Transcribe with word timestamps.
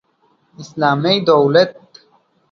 اسلامي 0.59 1.19
دولت 1.25 1.73